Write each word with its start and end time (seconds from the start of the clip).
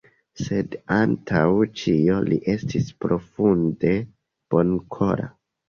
Sed 0.43 0.77
antaŭ 0.95 1.43
ĉio 1.83 2.17
li 2.31 2.41
estis 2.55 2.89
profunde 3.07 3.95
bonkora. 4.51 5.33